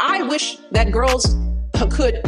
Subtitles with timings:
[0.00, 1.36] I wish that girls
[1.90, 2.20] could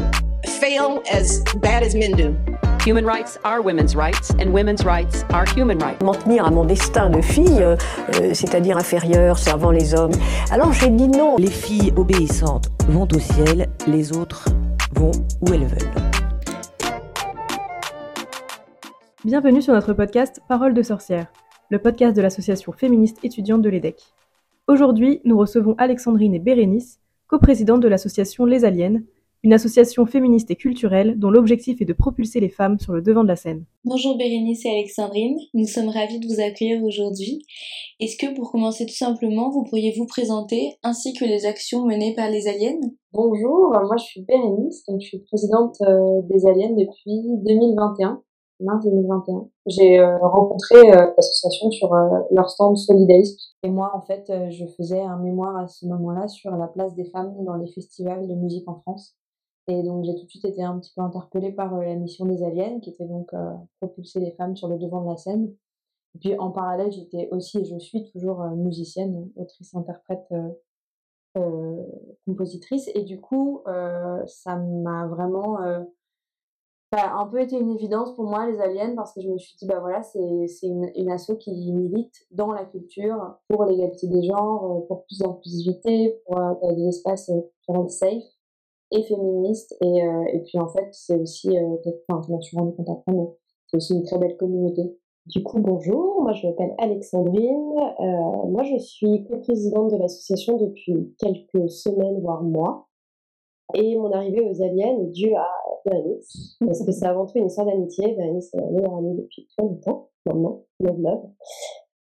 [0.60, 2.36] fail as bad as men do.
[2.84, 6.02] Human rights are women's rights, and women's rights are human rights.
[6.02, 7.76] M'en tenir à mon destin de fille, euh,
[8.14, 10.12] euh, c'est-à-dire inférieure, servant les hommes.
[10.50, 11.36] Alors j'ai dit non.
[11.36, 14.48] Les filles obéissantes vont au ciel, les autres
[14.94, 15.92] vont où elles veulent.
[19.24, 21.26] Bienvenue sur notre podcast Parole de sorcière,
[21.70, 24.13] le podcast de l'association féministe étudiante de l'EDEC.
[24.66, 29.02] Aujourd'hui, nous recevons Alexandrine et Bérénice, coprésidentes de l'association Les Aliens,
[29.42, 33.24] une association féministe et culturelle dont l'objectif est de propulser les femmes sur le devant
[33.24, 33.66] de la scène.
[33.84, 37.44] Bonjour Bérénice et Alexandrine, nous sommes ravis de vous accueillir aujourd'hui.
[38.00, 42.14] Est-ce que pour commencer tout simplement, vous pourriez vous présenter ainsi que les actions menées
[42.14, 42.80] par les aliens
[43.12, 48.22] Bonjour, moi je suis Bérénice, donc je suis présidente euh, des aliens depuis 2021
[48.64, 49.48] mars 2021.
[49.66, 53.36] J'ai euh, rencontré euh, l'association sur euh, leur stand Solidays.
[53.62, 57.04] Et moi, en fait, je faisais un mémoire à ce moment-là sur la place des
[57.04, 59.16] femmes dans les festivals de musique en France.
[59.68, 62.42] Et donc, j'ai tout de suite été un petit peu interpellée par la mission des
[62.42, 63.30] aliens, qui était donc
[63.80, 65.54] propulser les femmes sur le devant de la scène.
[66.14, 70.28] Et puis, en parallèle, j'étais aussi, et je suis toujours musicienne, autrice, interprète,
[72.26, 72.90] compositrice.
[72.94, 73.62] Et du coup,
[74.26, 75.56] ça m'a vraiment
[76.94, 79.56] ça un peu été une évidence pour moi, les aliens, parce que je me suis
[79.56, 80.18] dit, bah voilà, c'est
[80.66, 85.18] une, une asso qui milite dans la culture pour l'égalité des genres, euh, pour plus
[85.18, 88.22] d'inclusivité, pour euh, des espaces euh, safe
[88.90, 89.74] et féministes.
[89.82, 89.98] Et,
[90.32, 91.48] et puis en fait, c'est aussi,
[92.08, 93.26] enfin, je m'en suis rendu compte après, mais
[93.66, 94.96] c'est aussi une très belle communauté.
[95.26, 97.72] Du coup, bonjour, moi je m'appelle Alexandrine.
[97.98, 102.88] Euh, moi je suis co-présidente de l'association depuis quelques semaines, voire mois.
[103.72, 105.48] Et mon arrivée aux aliens est due à
[105.84, 108.14] Parce que c'est avant tout une histoire d'amitié.
[108.14, 111.22] Bernice est ma meilleure amie depuis très longtemps, maintenant, love love.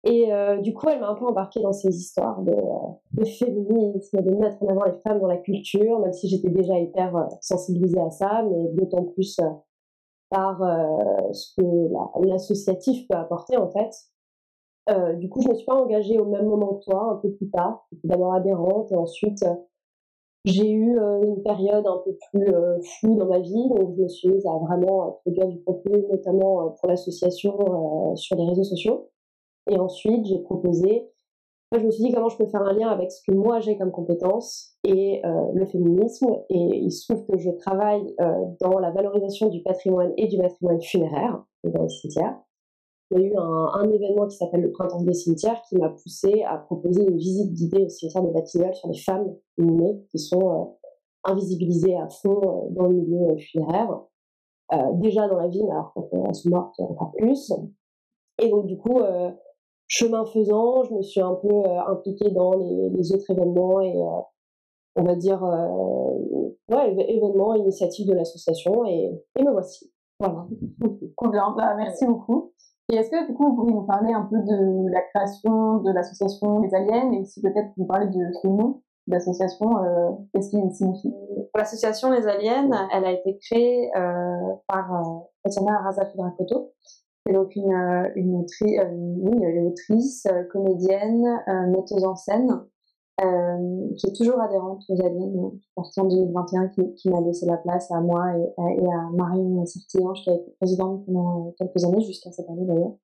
[0.04, 3.24] Et euh, du coup, elle m'a un peu embarquée dans ces histoires de, euh, de,
[3.24, 7.16] féminisme, de mettre en avant les femmes dans la culture, même si j'étais déjà hyper
[7.16, 9.40] euh, sensibilisée à ça, mais d'autant plus
[10.30, 10.60] par
[11.32, 13.90] ce que l'associatif peut apporter en fait.
[15.16, 17.48] du coup, je me suis pas engagée au même moment que toi, un peu plus
[17.48, 17.88] tard.
[18.04, 19.42] D'abord adhérente et ensuite
[20.44, 24.02] j'ai eu euh, une période un peu plus euh, floue dans ma vie, donc je
[24.02, 28.64] me suis mise à vraiment produire du contenu, notamment euh, pour l'association sur les réseaux
[28.64, 29.10] sociaux.
[29.70, 31.10] Et ensuite, j'ai proposé,
[31.72, 33.76] je me suis dit comment je peux faire un lien avec ce que moi j'ai
[33.76, 35.20] comme compétence et
[35.52, 36.28] le féminisme.
[36.48, 38.14] Et il se trouve que je travaille
[38.60, 42.38] dans la valorisation du patrimoine et du patrimoine funéraire dans les cimetières
[43.10, 46.42] il y a eu un, événement qui s'appelle le Printemps des cimetières qui m'a poussé
[46.42, 50.50] à proposer une visite guidée au cimetière de Batignolles sur les femmes inhumées qui sont
[50.50, 50.64] euh,
[51.24, 54.02] invisibilisées à fond euh, dans le milieu euh, funéraire.
[54.94, 57.52] déjà dans la mais alors quand elles sont mortes encore plus.
[58.40, 59.00] Et donc du coup,
[59.86, 63.94] chemin faisant, je me suis un peu impliquée dans les, autres événements et
[64.96, 65.42] on va dire
[66.68, 69.90] ouais, événements, initiatives de l'association et, et me voici.
[70.20, 70.46] Voilà.
[71.16, 71.54] Convient.
[71.56, 72.52] Bah, merci beaucoup.
[72.90, 75.92] Et est-ce que du coup vous pourriez nous parler un peu de la création de
[75.92, 80.70] l'association Les Aliens et aussi peut-être vous parler de son nom d'association, euh, qu'est-ce qu'il
[80.72, 81.12] signifie?
[81.54, 86.72] L'association Les Aliens, elle a été créée euh, par euh, Tatiana Raza Dracoto,
[87.24, 91.26] qui est donc une, euh, une, une autrice, comédienne,
[91.68, 92.60] metteuse en scène,
[93.20, 97.56] euh, qui est toujours adhérente aux aliens, partie en 2021, qui, qui m'a laissé la
[97.56, 101.84] place à moi et, à, et à Marine Sertillange, qui a été présidente pendant quelques
[101.84, 102.94] années, jusqu'à cette année d'ailleurs.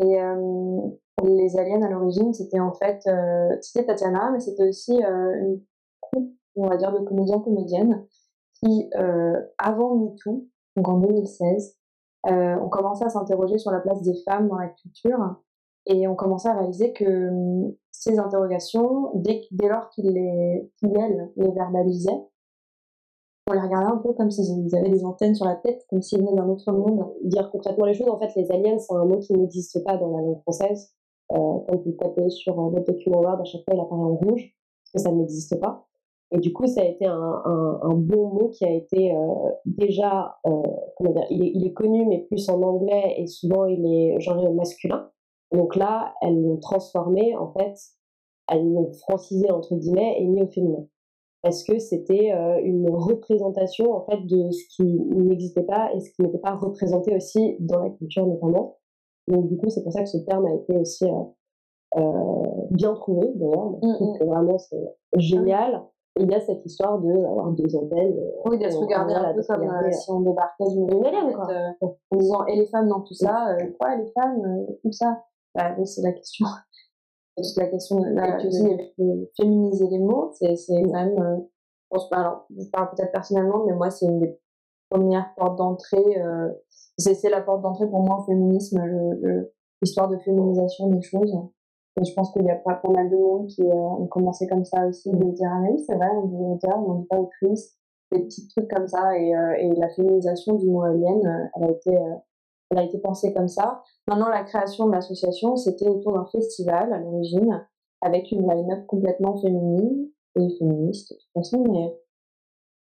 [0.00, 0.80] Et euh,
[1.24, 5.60] les aliens à l'origine, c'était en fait, euh, c'était Tatiana, mais c'était aussi euh, une
[6.00, 8.06] troupe, on va dire, de comédiens comédiennes
[8.54, 11.76] qui, euh, avant MeToo, donc en 2016,
[12.28, 15.36] euh, ont commencé à s'interroger sur la place des femmes dans la culture
[15.86, 21.50] et on commençait à réaliser que hum, ces interrogations, dès, lors qu'ils les, elles, les
[21.50, 22.22] verbalisaient,
[23.48, 26.20] on les regardait un peu comme s'ils avaient des antennes sur la tête, comme s'ils
[26.20, 27.12] venaient d'un autre monde.
[27.24, 30.16] Dire concrètement les choses, en fait, les aliens, c'est un mot qui n'existe pas dans
[30.16, 30.92] la langue française.
[31.32, 34.54] Euh, quand vous tapez sur un document Word, à chaque fois, il apparaît en rouge,
[34.84, 35.86] parce que ça n'existe pas.
[36.30, 39.34] Et du coup, ça a été un, un, un bon mot qui a été euh,
[39.66, 40.62] déjà, euh,
[40.96, 44.20] comment dire, il est, il est, connu, mais plus en anglais, et souvent il est
[44.20, 45.10] genré au masculin.
[45.52, 47.74] Donc là, elles l'ont transformé, en fait,
[48.48, 50.86] elles l'ont francisé, entre guillemets, et mis au féminin.
[51.42, 56.10] Parce que c'était euh, une représentation, en fait, de ce qui n'existait pas et ce
[56.12, 58.78] qui n'était pas représenté aussi dans la culture, notamment.
[59.28, 62.94] Donc, du coup, c'est pour ça que ce terme a été aussi euh, euh, bien
[62.94, 63.76] trouvé, d'ailleurs.
[63.80, 65.82] Trouve que vraiment, c'est génial.
[66.16, 68.14] Et il y a cette histoire de avoir deux antennes.
[68.44, 71.48] Oui, de se regarder un peu comme si on débarquait d'une alien, quoi.
[71.80, 75.22] en disant, et les femmes dans tout ça, quoi, les femmes, tout ça?
[75.54, 76.46] Bah oui, c'est la question.
[77.36, 82.08] toute la question de, la, de, féminiser les mots, c'est quand même, euh, je pense
[82.10, 84.38] pas, alors, je parle peut-être personnellement, mais moi, c'est une des
[84.90, 86.50] premières portes d'entrée, euh,
[86.98, 88.82] c'est la porte d'entrée pour moi au féminisme,
[89.80, 91.34] l'histoire de féminisation des choses.
[92.00, 94.46] Et je pense qu'il y a pas, pas mal de monde qui euh, ont commencé
[94.46, 97.18] comme ça aussi, de dire, ah oui, c'est vrai, on dit auteur, on dit pas
[97.18, 97.76] autrice,
[98.10, 101.70] des petits trucs comme ça, et, euh, et la féminisation du mot alien, elle a
[101.70, 101.98] été,
[102.70, 103.82] elle a été pensée comme ça.
[104.08, 107.66] Maintenant, la création de l'association, c'était autour d'un festival à l'origine,
[108.00, 111.96] avec une line-up complètement féminine et féministe de toute façon, mais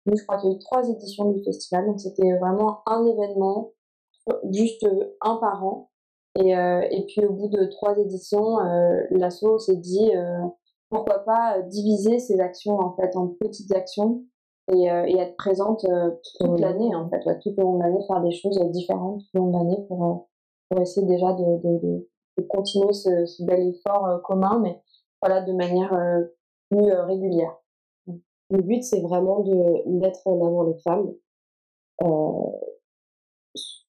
[0.07, 3.07] nous, je crois qu'il y a eu trois éditions du festival, donc c'était vraiment un
[3.07, 3.73] événement,
[4.51, 4.87] juste
[5.21, 5.91] un par an,
[6.37, 10.41] et, euh, et puis au bout de trois éditions, euh, l'asso s'est dit euh,
[10.91, 14.25] pourquoi pas diviser ces actions en fait en petites actions
[14.73, 15.87] et, et être présente
[16.39, 19.39] toute l'année en fait, ouais, tout au long de l'année, faire des choses différentes tout
[19.39, 20.29] au long de l'année pour,
[20.69, 22.09] pour essayer déjà de, de, de,
[22.39, 24.81] de continuer ce, ce, bel effort commun, mais
[25.23, 25.97] voilà de manière
[26.71, 27.57] plus régulière.
[28.51, 31.13] Le but c'est vraiment de mettre en avant les femmes.
[32.03, 32.51] Euh,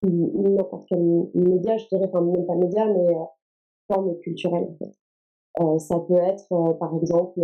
[0.09, 3.23] n'importe quel média, je dirais, enfin même pas média, mais euh,
[3.91, 4.93] forme culturelle en fait.
[5.61, 7.39] Euh, ça peut être, euh, par exemple,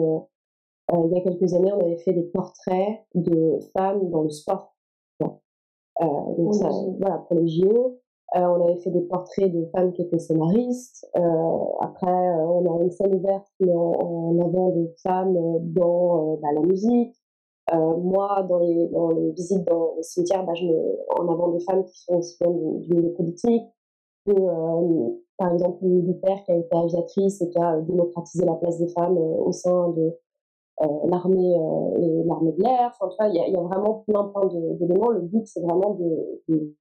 [0.93, 4.75] il y a quelques années, on avait fait des portraits de femmes dans le sport.
[5.19, 6.69] donc ça,
[6.99, 8.00] voilà, pour les JO.
[8.33, 11.05] On avait fait des portraits de femmes qui étaient scénaristes.
[11.79, 15.35] après, on a une scène ouverte en, avant des femmes
[15.73, 17.15] dans bah, la musique.
[17.73, 21.49] Euh, moi, dans les, dans les visites dans les cimetières, bah, je mets en avant
[21.49, 23.63] des femmes qui sont aussi dans du, milieu politique.
[24.25, 28.55] Que, euh, par exemple, une militaire qui a été aviatrice et qui a démocratisé la
[28.55, 30.11] place des femmes euh, au sein de
[31.05, 31.53] l'armée
[31.99, 32.91] et l'armée de l'air.
[33.01, 34.47] Enfin, il y y a, vraiment plein, plein
[34.79, 35.09] d'éléments.
[35.09, 36.75] Le but, c'est vraiment de, de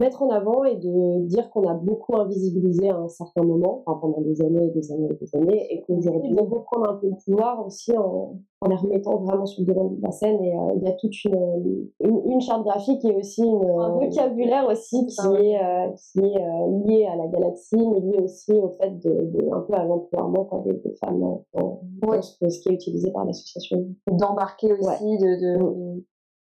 [0.00, 4.00] mettre en avant et de dire qu'on a beaucoup invisibilisé à un certain moment, enfin
[4.00, 6.94] pendant des années et des années et des années, et qu'aujourd'hui on veut prendre un
[6.94, 10.42] peu de pouvoir aussi en, en les remettant vraiment sur le devant de la scène.
[10.42, 15.06] Et euh, il y a toute une, une, charte graphique et aussi un vocabulaire aussi
[15.06, 18.98] qui est, euh, qui est euh, lié à la galaxie, mais lié aussi au fait
[19.04, 21.44] de, de un peu à l'emploiement des, des, femmes dans,
[22.22, 23.86] ce, qui est utilisé par l'association.
[24.10, 26.02] D'embarquer aussi, de, de, mm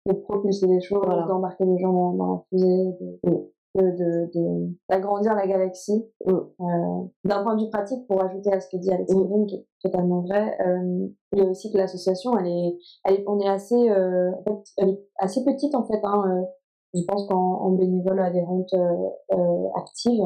[0.06, 5.34] de propulser les choses, d'embarquer les gens dans, dans la fusée, de, de, de, d'agrandir
[5.36, 6.06] la galaxie.
[6.26, 6.32] Mm.
[6.32, 9.66] Euh, d'un point de vue pratique, pour ajouter à ce que dit Alexandrine, qui est
[9.82, 13.48] totalement vrai, euh, il y a aussi que l'association, elle est, elle est, on est
[13.48, 16.00] assez, euh, en fait, elle est assez petite en fait.
[16.04, 16.46] Hein, euh,
[16.94, 20.24] je pense qu'en en bénévole adhérente euh, euh, active,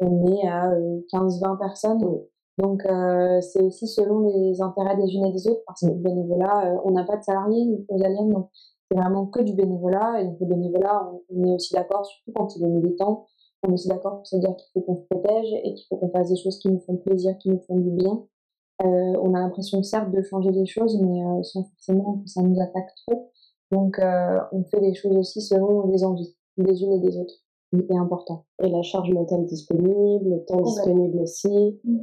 [0.00, 0.72] on est à
[1.12, 2.00] 15-20 personnes.
[2.58, 2.82] Donc
[3.42, 7.04] c'est aussi selon les intérêts des unes et des autres, parce que bénévolat, on n'a
[7.04, 8.48] pas de salariés aux aliens, donc
[8.90, 10.20] c'est vraiment que du bénévolat.
[10.20, 13.26] Et donc, le bénévolat, on, est aussi d'accord, surtout quand il est militant,
[13.62, 15.96] on est aussi d'accord pour se dire qu'il faut qu'on se protège et qu'il faut
[15.96, 18.24] qu'on fasse des choses qui nous font plaisir, qui nous font du bien.
[18.82, 22.42] Euh, on a l'impression, certes, de changer les choses, mais euh, sans forcément que ça
[22.42, 23.30] nous attaque trop.
[23.72, 27.34] Donc, euh, on fait des choses aussi selon les envies des unes et des autres.
[27.72, 28.44] C'est important.
[28.62, 31.80] Et la charge mentale disponible, le temps disponible aussi.
[31.84, 31.98] Mm.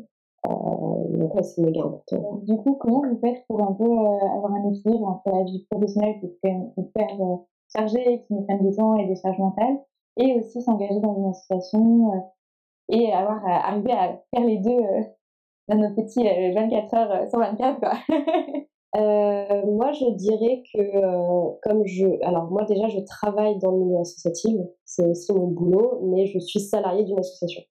[0.47, 2.41] Euh, donc c'est méga important.
[2.43, 5.65] Du coup, comment vous faites pour un peu euh, avoir un équilibre entre la vie
[5.69, 7.35] professionnelle qui est quand même hyper euh,
[7.73, 9.79] chargée, qui nous prenne du temps et des charges mentales,
[10.17, 12.11] et aussi s'engager dans une association
[12.89, 14.81] et avoir arrivé à faire les deux
[15.69, 16.23] dans nos petits
[16.53, 17.93] 24 heures sur 24 quoi.
[19.65, 24.55] Moi, je dirais que comme je, alors moi déjà, je travaille dans le milieu associatif,
[24.85, 27.63] c'est aussi mon boulot, mais je suis salariée d'une association.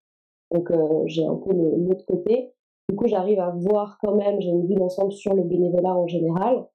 [0.51, 0.73] Donc
[1.07, 2.53] j'ai un peu l'autre côté.
[2.93, 6.07] Du coup, j'arrive à voir quand même, j'ai une vue d'ensemble sur le bénévolat en
[6.07, 6.67] général.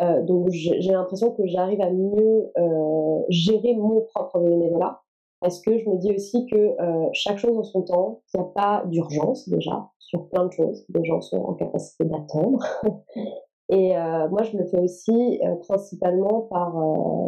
[0.00, 5.02] Euh, donc j'ai l'impression que j'arrive à mieux euh, gérer mon propre bénévolat
[5.40, 8.46] parce que je me dis aussi que euh, chaque chose en son temps, il n'y
[8.46, 10.86] a pas d'urgence déjà sur plein de choses.
[10.94, 12.64] Les gens sont en capacité d'attendre.
[13.68, 13.90] Et
[14.30, 16.74] moi, je le fais aussi principalement par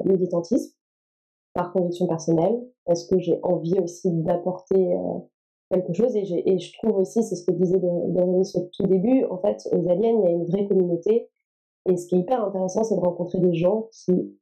[0.06, 0.74] militantisme,
[1.52, 4.96] par conviction personnelle, parce que j'ai envie aussi d'apporter
[5.70, 6.14] quelque chose.
[6.16, 9.88] Et, je trouve aussi, c'est ce que disait Bérénice au tout début, en fait, aux
[9.88, 11.30] aliens, il y a une vraie communauté.
[11.88, 14.36] Et ce qui est hyper intéressant, c'est de rencontrer des gens qui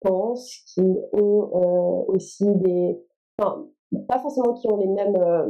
[0.00, 3.00] pensent, qui ont euh, aussi des...
[3.38, 3.68] Enfin,
[4.08, 5.46] pas forcément qui ont les mêmes euh,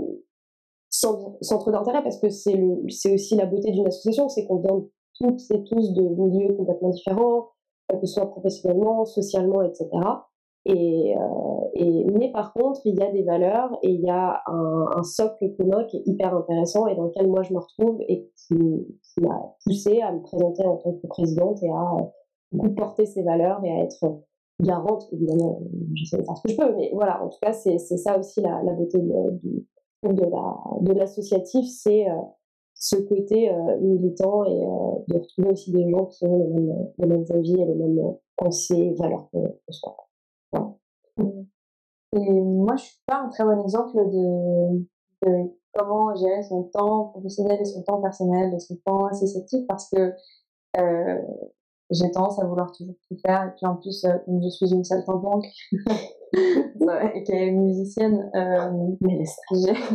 [0.90, 5.62] centres d'intérêt, parce que c'est aussi la beauté d'une association, c'est qu'on vient toutes et
[5.64, 7.48] tous de milieux complètement différents,
[7.88, 9.88] que ce soit professionnellement, socialement, etc.
[10.64, 14.42] Et, euh, et, mais par contre, il y a des valeurs et il y a
[14.46, 18.00] un, un, socle commun qui est hyper intéressant et dans lequel moi je me retrouve
[18.08, 18.54] et qui,
[19.20, 21.96] m'a poussé à me présenter en tant que présidente et à
[22.64, 24.22] euh, porter ces valeurs et à être
[24.60, 25.08] garante.
[25.12, 25.62] Évidemment,
[25.94, 28.40] j'essaie de faire ce que je peux, mais voilà, en tout cas, c'est ça aussi
[28.40, 29.40] la, la beauté de,
[30.04, 32.14] de, de l'associatif, c'est euh,
[32.74, 33.50] ce côté
[33.80, 34.58] militant et
[35.08, 38.16] de retrouver aussi des gens qui ont les mêmes, les mêmes envies et les mêmes
[38.36, 39.38] pensées, valeurs que
[39.68, 39.96] soi.
[42.14, 44.86] Et moi, je suis pas un très bon exemple de,
[45.26, 49.88] de comment gérer son temps professionnel et son temps personnel et son temps associatif parce
[49.88, 50.12] que
[50.78, 51.18] euh,
[51.90, 53.44] j'ai tendance à vouloir toujours tout faire.
[53.44, 55.46] Et puis en plus, euh, je suis une saltimbanque
[56.32, 58.70] et qui est musicienne, euh,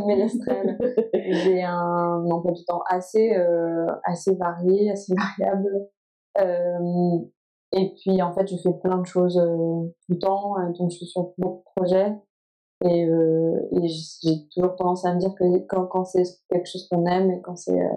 [0.06, 0.78] ménestrelle,
[1.14, 5.90] j'ai un emploi du temps assez, euh, assez varié, assez variable.
[7.76, 10.92] Euh, et puis en fait, je fais plein de choses euh, tout le temps, donc
[10.92, 12.16] je suis sur beaucoup de projets.
[12.86, 16.88] Et, euh, et j'ai toujours tendance à me dire que quand, quand c'est quelque chose
[16.90, 17.90] qu'on aime et quand c'est euh,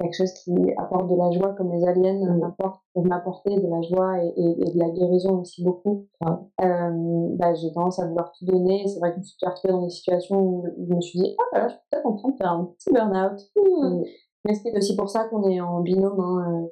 [0.00, 3.82] quelque chose qui apporte de la joie comme les aliens m'apportent peuvent m'apporter de la
[3.82, 8.32] joie et, et, et, de la guérison aussi beaucoup euh, bah, j'ai tendance à vouloir
[8.32, 11.00] tout donner c'est vrai que je me suis retrouvée dans des situations où je me
[11.00, 13.40] suis dit ah bah là je suis peut-être en train de faire un petit burn-out
[13.56, 14.02] mmh.
[14.44, 16.66] mais c'est aussi pour ça qu'on est en binôme hein.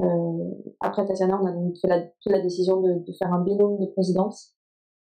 [0.00, 3.86] Euh, après Tatiana on a fait la, fait la décision de, faire un binôme de
[3.86, 4.56] présidence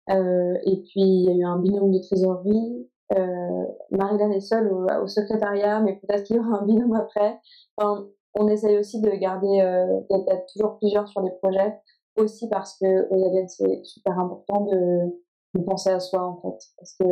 [0.09, 2.89] euh, et puis, il y a eu un binôme de trésorerie.
[3.13, 7.39] Euh, Marilyn est seule au, secrétariat, mais peut-être qu'il y aura un binôme après.
[7.77, 11.77] Enfin, on essaye aussi de garder, euh, d'être toujours plusieurs sur les projets,
[12.17, 16.57] aussi parce que aux aliens, c'est super important de, penser à soi, en fait.
[16.77, 17.05] Parce que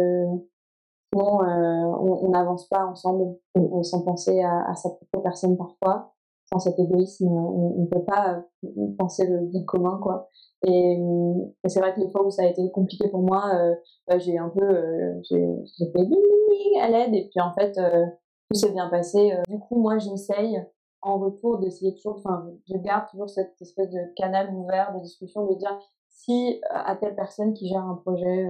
[1.13, 3.37] sinon, on n'avance pas ensemble
[3.83, 6.13] sans penser à, sa propre personne parfois
[6.51, 10.29] sans cet égoïsme, on ne peut pas euh, penser le bien commun, quoi.
[10.65, 10.93] Et,
[11.63, 14.37] et c'est vrai que les fois où ça a été compliqué pour moi, euh, j'ai
[14.37, 16.07] un peu, euh, j'ai fait
[16.81, 18.05] à l'aide, et puis en fait, euh,
[18.49, 19.33] tout s'est bien passé.
[19.33, 19.41] Euh.
[19.47, 20.61] Du coup, moi, j'essaye
[21.01, 25.45] en retour d'essayer toujours, enfin, je garde toujours cette espèce de canal ouvert de discussion,
[25.45, 25.79] de dire
[26.09, 28.49] si à telle personne qui gère un projet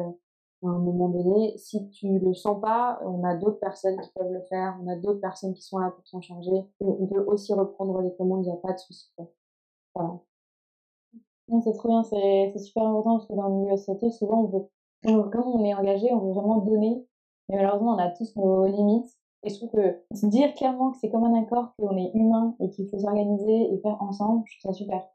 [0.63, 4.31] à un moment donné, si tu le sens pas, on a d'autres personnes qui peuvent
[4.31, 6.65] le faire, on a d'autres personnes qui sont là pour s'en charger.
[6.81, 9.11] On peut aussi reprendre les commandes, il n'y a pas de souci.
[9.95, 10.19] Voilà.
[11.63, 15.29] C'est trop bien, c'est super important parce que dans le milieu associatif, souvent, on veut,
[15.29, 17.07] comme on est engagé, on veut vraiment donner,
[17.47, 19.09] mais malheureusement, on a tous nos limites.
[19.43, 22.69] Et je trouve que dire clairement que c'est comme un accord, qu'on est humain et
[22.69, 25.07] qu'il faut s'organiser et faire ensemble, je trouve ça super.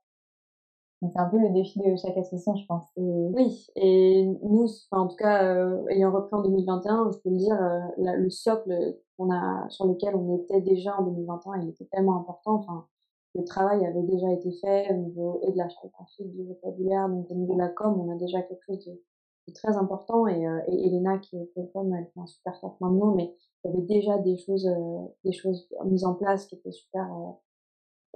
[1.13, 2.85] C'est un peu le défi de chaque association, je pense.
[2.97, 7.61] Oui, et nous, en tout cas, euh, ayant repris en 2021, je peux le dire,
[7.61, 12.17] euh, le socle qu'on a, sur lequel on était déjà en 2021, il était tellement
[12.17, 12.55] important.
[12.55, 12.87] Enfin,
[13.35, 17.31] le travail avait déjà été fait au niveau et de la graphique, du vocabulaire, donc
[17.31, 20.27] au niveau de la com, on a déjà quelque chose de, très important.
[20.27, 23.35] Et, euh, et Elena, qui est com, elle fait un super taf maintenant, mais
[23.65, 27.11] il y avait déjà des choses, euh, des choses mises en place qui étaient super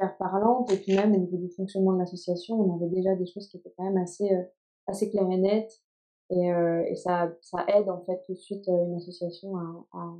[0.06, 0.72] parlante.
[0.72, 3.56] Et puis même au niveau du fonctionnement de l'association, on avait déjà des choses qui
[3.56, 4.42] étaient quand même assez, euh,
[4.86, 5.82] assez claires et nettes.
[6.30, 9.86] Et, euh, et ça, ça aide en fait tout de suite euh, une association à,
[9.92, 10.14] à,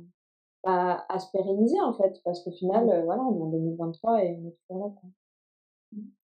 [0.63, 2.19] à, à se pérenniser en fait.
[2.23, 4.93] Parce qu'au final, voilà, on est en 2023 et on est toujours là.
[4.99, 5.09] Quoi.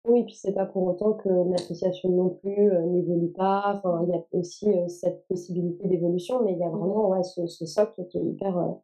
[0.06, 3.74] Oui, puis c'est pas pour autant que l'association non plus n'évolue pas.
[3.76, 7.46] Enfin, il y a aussi cette possibilité d'évolution, mais il y a vraiment ouais, ce,
[7.46, 8.76] ce socle qui est hyper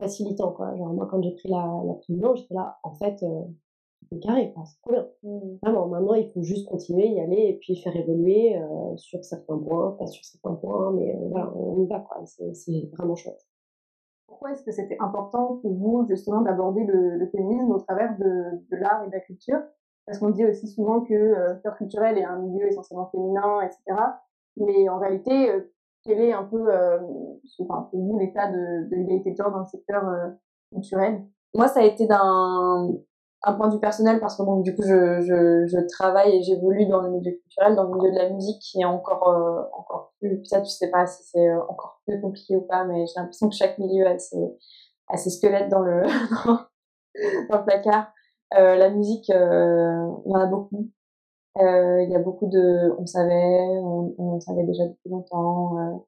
[0.00, 0.52] facilitant.
[0.52, 0.76] Quoi.
[0.76, 1.96] Genre, moi, quand j'ai pris la, la
[2.36, 3.24] j'étais là, en fait,
[4.20, 5.06] carré, c'est trop bien.
[5.22, 5.56] Mmh.
[5.62, 9.58] Vraiment, maintenant, il faut juste continuer, y aller et puis faire évoluer euh, sur certains
[9.58, 12.22] points, pas sur certains points, mais euh, voilà, on y va, quoi.
[12.26, 13.46] C'est vraiment chouette.
[14.26, 18.64] Pourquoi est-ce que c'était important pour vous, justement, d'aborder le, le, féminisme au travers de,
[18.70, 19.60] de l'art et de la culture?
[20.06, 24.00] Parce qu'on dit aussi souvent que euh, le culturel est un milieu essentiellement féminin, etc.
[24.56, 25.60] Mais en réalité, euh,
[26.04, 26.98] quel est un peu, euh,
[27.60, 30.02] enfin, pour vous, l'état de, de l'égalité de genre dans le secteur
[30.72, 31.24] culturel?
[31.54, 32.88] Moi, ça a été d'un
[33.44, 36.42] un point de vue personnel parce que bon, du coup, je, je, je travaille et
[36.42, 39.62] j'évolue dans le milieu culturel, dans le milieu de la musique qui est encore, euh,
[39.76, 43.14] encore plus, peut-être, sais pas si c'est euh, encore plus compliqué ou pas, mais j'ai
[43.16, 44.56] l'impression que chaque milieu a ses,
[45.08, 46.02] a ses squelettes dans le,
[47.50, 48.12] dans le placard.
[48.56, 50.88] Euh, la musique, euh, il y en a beaucoup.
[51.56, 56.06] Il y a beaucoup de, on savait, on, on savait déjà depuis longtemps, on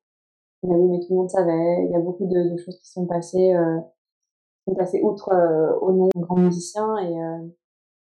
[0.63, 1.85] mais tout le monde savait.
[1.85, 3.55] Il y a beaucoup de, de choses qui sont passées
[4.67, 7.39] sont passés outre euh, au nom d'un grand musicien et, euh,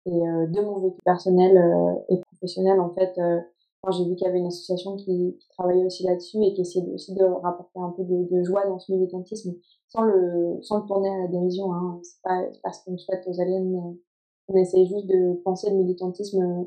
[0.07, 1.57] et euh, de mon vécu personnel
[2.09, 3.19] et professionnel en fait
[3.83, 6.61] quand j'ai vu qu'il y avait une association qui, qui travaillait aussi là-dessus et qui
[6.61, 9.55] essayait aussi de rapporter un peu de, de, joie dans ce militantisme
[9.89, 12.01] sans le sans le tourner à la dérision hein.
[12.03, 13.95] c'est pas parce qu'on souhaite aux aliens
[14.49, 16.67] on essaye juste de penser le militantisme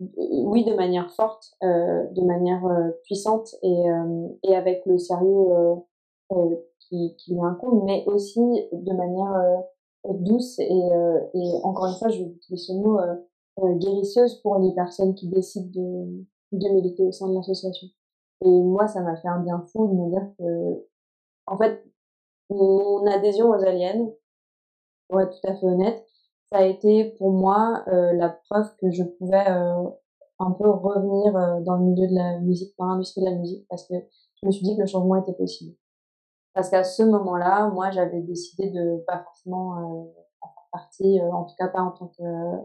[0.00, 5.46] oui de manière forte euh, de manière euh, puissante et, euh, et avec le sérieux
[6.88, 7.40] qui, qui lui
[7.84, 9.62] mais aussi de manière
[10.06, 14.36] euh, douce et, euh, et encore une fois, je vais utiliser ce mot euh, guérisseuse
[14.42, 17.88] pour les personnes qui décident de, de militer au sein de l'association.
[18.44, 20.86] Et moi, ça m'a fait un bien fou de me dire que,
[21.46, 21.84] en fait,
[22.50, 24.08] mon adhésion aux aliens,
[25.08, 26.06] pour être tout à fait honnête,
[26.52, 29.44] ça a été pour moi la preuve que je pouvais
[30.38, 33.86] un peu revenir dans le milieu de la musique, dans l'industrie de la musique, parce
[33.88, 33.94] que
[34.40, 35.74] je me suis dit que le changement était possible.
[36.58, 40.10] Parce qu'à ce moment-là, moi, j'avais décidé de pas forcément euh,
[40.40, 42.22] en faire partie, euh, en tout cas pas en tant que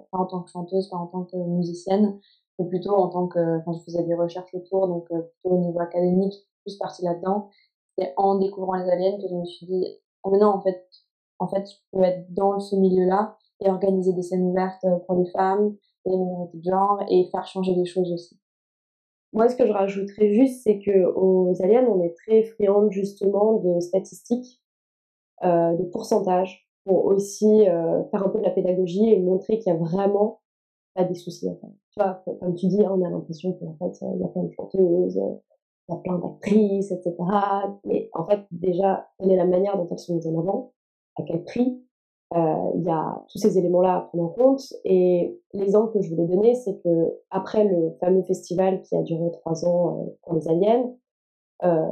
[0.10, 2.20] pas en tant que chanteuse, pas en tant que musicienne,
[2.58, 5.60] mais plutôt en tant que, enfin, je faisais des recherches autour, donc euh, plutôt au
[5.60, 6.34] niveau académique,
[6.66, 7.52] plus partie là-dedans.
[7.96, 9.86] C'est en découvrant les aliens que je me suis dit,
[10.24, 10.88] ah mais non, en fait,
[11.38, 15.30] en fait, je peux être dans ce milieu-là et organiser des scènes ouvertes pour les
[15.30, 15.76] femmes,
[16.08, 18.40] et les minorités de genre, et faire changer les choses aussi.
[19.34, 23.54] Moi, ce que je rajouterais juste, c'est que aux aliens, on est très friande justement
[23.54, 24.62] de statistiques,
[25.44, 29.74] euh, de pourcentages, pour aussi euh, faire un peu de la pédagogie et montrer qu'il
[29.74, 30.42] y a vraiment
[30.94, 31.48] pas des soucis.
[31.92, 34.44] Tu vois, comme tu dis, hein, on a l'impression qu'en fait, il y a plein
[34.44, 37.16] de chanteuses, il y a plein d'actrices, etc.
[37.86, 40.74] Mais en fait, déjà, quelle est la manière dont elles sont mises en avant,
[41.16, 41.84] à quel prix,
[42.36, 44.74] il y a tous ces éléments-là à prendre en compte.
[44.86, 49.30] Et l'exemple que je voulais donner, c'est que après le fameux festival qui a duré
[49.32, 50.92] trois ans euh, pour les aliens,
[51.64, 51.86] euh,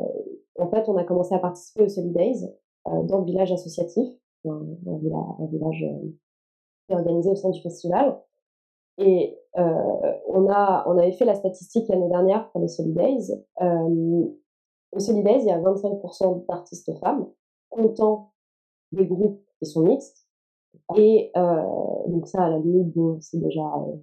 [0.59, 2.51] en fait, on a commencé à participer au Solid Days
[2.85, 4.09] dans le village associatif,
[4.45, 4.97] un, un
[5.45, 5.85] village,
[6.87, 8.19] qui est organisé au sein du festival.
[8.97, 13.31] Et on, a, on avait fait la statistique l'année dernière pour les Solid Days.
[13.59, 17.27] au Solid Days, il y a 25% d'artistes femmes,
[17.69, 18.31] comptant
[18.91, 20.20] des groupes qui sont mixtes.
[20.95, 21.63] Et euh,
[22.07, 23.95] donc ça, à la limite, c'est déjà, euh,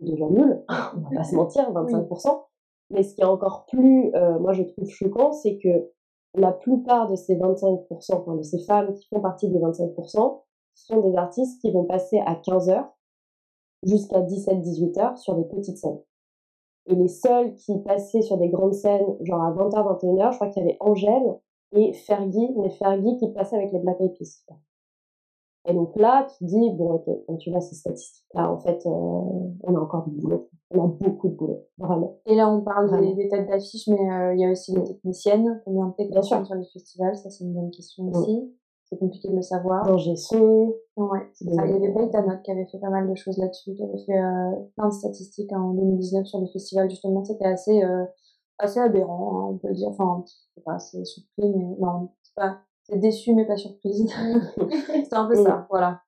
[0.00, 2.44] déjà nul, on va pas se mentir, 25%.
[2.90, 5.90] Mais ce qui est encore plus, euh, moi je trouve choquant, c'est que
[6.34, 10.42] la plupart de ces 25%, enfin de ces femmes qui font partie des 25%,
[10.74, 12.92] sont des artistes qui vont passer à 15 heures
[13.84, 16.00] jusqu'à 17-18 heures sur des petites scènes.
[16.86, 20.48] Et les seuls qui passaient sur des grandes scènes, genre à 20h, 21h, je crois
[20.48, 21.38] qu'il y avait Angèle
[21.72, 24.44] et Fergie, mais Fergie qui passait avec les Black Eyed Peas.
[25.66, 28.90] Et donc là, tu dis, bon, ok, quand tu vois ces statistiques-là, en fait, euh,
[28.90, 30.50] on a encore du boulot.
[30.70, 32.18] On a beaucoup de boulot, vraiment.
[32.26, 35.62] Et là, on parle des, têtes d'affiche, mais euh, il y a aussi les techniciennes.
[35.64, 37.16] Combien de techniciennes sur les festivals?
[37.16, 38.54] Ça, c'est une bonne question aussi.
[38.84, 39.86] C'est compliqué de le savoir.
[39.86, 40.74] Dans son.
[40.96, 41.66] Ouais, c'est ça.
[41.66, 44.20] Il y avait Beytanot qui avait fait pas mal de choses là-dessus, qui avait fait
[44.20, 46.90] euh, plein de statistiques en 2019 sur les festivals.
[46.90, 47.82] Justement, c'était assez,
[48.58, 49.88] assez aberrant, hein, on peut le dire.
[49.88, 54.06] Enfin, c'est pas assez surpris, mais non, c'est pas c'est déçu mais pas surprise.
[54.88, 56.02] c'est un peu ça, voilà.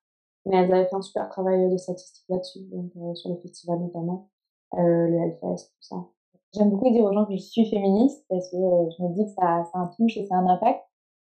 [0.45, 3.79] Mais elles avaient fait un super travail de statistiques là-dessus, donc euh, sur le festival
[3.79, 4.29] notamment,
[4.75, 6.05] euh, le Hellfest, tout ça.
[6.53, 9.25] J'aime beaucoup dire aux gens que je suis féministe parce que euh, je me dis
[9.25, 10.79] que ça, ça a un touche et ça a un impact.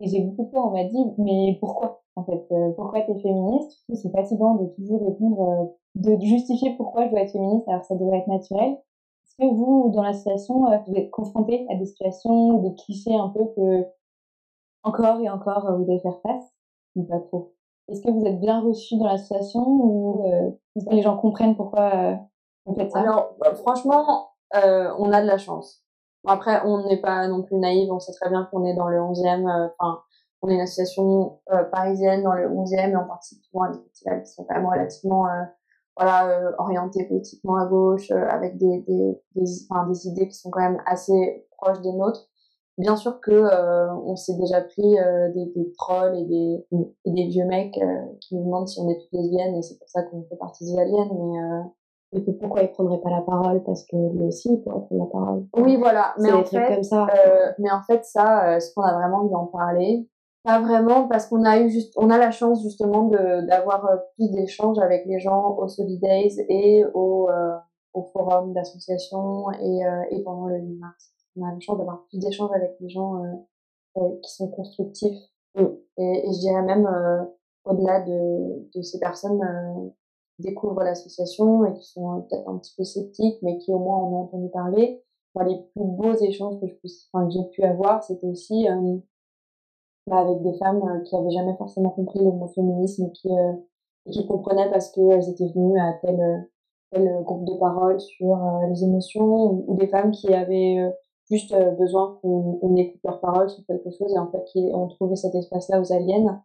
[0.02, 3.18] Et j'ai beaucoup de fois, on m'a dit, mais pourquoi En fait, euh, pourquoi t'es
[3.20, 3.86] féministe?
[3.94, 7.96] C'est fatigant de toujours répondre, de justifier pourquoi je dois être féministe alors que ça
[7.96, 8.72] devrait être naturel.
[8.72, 13.46] Est-ce que vous, dans l'association, vous êtes confrontés à des situations, des clichés un peu
[13.56, 13.86] que
[14.86, 16.54] encore et encore euh, vous devez faire face
[16.96, 17.54] ou pas trop?
[17.90, 20.52] Est-ce que vous êtes bien reçu dans l'association ou euh,
[20.90, 22.16] les gens comprennent pourquoi euh,
[22.66, 23.00] vous faites ça?
[23.00, 25.84] Alors, bah, franchement, on a de la chance.
[26.26, 28.98] Après, on n'est pas non plus naïf, on sait très bien qu'on est dans le
[28.98, 30.00] 11e, enfin,
[30.42, 31.40] on est une association
[31.72, 34.66] parisienne dans le 11e et on participe souvent à des festivals qui sont quand même
[34.66, 35.26] relativement
[35.98, 41.46] voilà, orientés politiquement à gauche, avec des, des, des idées qui sont quand même assez
[41.58, 42.28] proches des nôtres.
[42.78, 46.66] Bien sûr que euh, on s'est déjà pris euh, des, des, trolls et des,
[47.06, 49.80] et des vieux mecs euh, qui nous demandent si on est toutes lesbiennes et c'est
[49.80, 51.10] pour ça qu'on fait partie des aliens.
[52.12, 53.64] Mais et pourquoi ils prendraient pas la parole?
[53.64, 55.46] Parce que lui aussi, il pourrait prendre la parole.
[55.58, 56.14] Oui, voilà.
[56.20, 57.08] Mais en, fait, comme ça.
[57.60, 60.08] mais en fait, ça, ce qu'on a vraiment envie d'en parler,
[60.44, 64.30] pas vraiment parce qu'on a eu juste, on a la chance justement de d'avoir plus
[64.32, 67.30] d'échanges avec les gens au Solidays et au,
[67.94, 72.20] au forum d'association et, et pendant le 8 mars on a la chance d'avoir plus
[72.20, 73.34] d'échanges avec les gens euh,
[73.98, 75.20] euh, qui sont constructifs.
[75.56, 75.66] Mm.
[75.98, 77.24] Et, et, je dirais même euh,
[77.66, 79.42] au-delà de, de, ces personnes
[80.36, 83.98] qui découvrent l'association et qui sont peut-être un petit peu sceptiques, mais qui au moins
[83.98, 85.04] en ont entendu parler.
[85.34, 86.74] Enfin, les plus beaux échanges que je
[87.12, 88.68] enfin, que j'ai pu avoir, c'était aussi
[90.08, 93.30] bah, avec des femmes qui avaient jamais forcément compris le mot féminisme et qui,
[94.12, 96.48] qui comprenaient parce qu'elles étaient venues à tel,
[96.92, 98.38] tel groupe de parole sur
[98.70, 100.94] les émotions ou, ou, des femmes qui avaient
[101.30, 104.88] juste euh, besoin qu'on écoute leurs paroles sur quelque chose et en fait qui ont
[104.88, 106.44] trouvé cet espace-là aux aliens.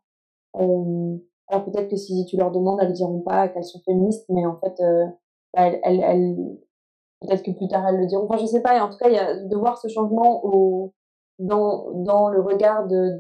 [0.56, 1.16] Euh,
[1.48, 4.58] alors peut-être que si tu leur demandes, elles diront pas qu'elles sont féministes, mais en
[4.60, 5.06] fait, euh,
[5.52, 5.70] bah,
[7.20, 8.24] peut-être que plus tard elles le diront.
[8.24, 8.82] Enfin, je sais pas.
[8.82, 10.42] En tout cas, il y a de voir ce changement
[11.38, 13.18] dans le regard de,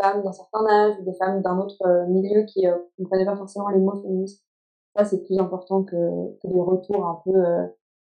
[0.00, 3.68] femmes d'un certain âge, des femmes d'un autre euh, milieu qui ne comprenaient pas forcément
[3.68, 4.44] les mots féministes.
[4.96, 5.96] Ça, c'est plus important que,
[6.42, 7.32] que les retours un peu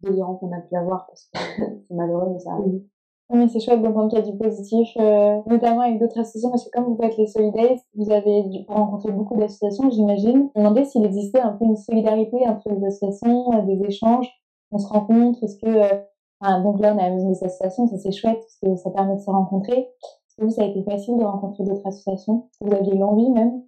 [0.00, 2.82] délirants qu'on a pu avoir c'est malheureux, mais ça arrive.
[3.30, 6.64] Oui, c'est chouette d'entendre qu'il y a du positif, euh, notamment avec d'autres associations, parce
[6.64, 10.48] que comme vous faites les Solidays, vous avez dû rencontrer beaucoup d'associations, j'imagine.
[10.56, 14.30] Je me s'il existait un peu une solidarité entre les associations, euh, des échanges,
[14.72, 15.68] on se rencontre, est-ce que...
[15.68, 19.16] Euh, donc là, on a maison des associations, ça c'est chouette, parce que ça permet
[19.16, 19.78] de se rencontrer.
[19.78, 22.48] Est-ce que vous, ça a été facile de rencontrer d'autres associations?
[22.62, 23.62] Vous aviez l'envie même?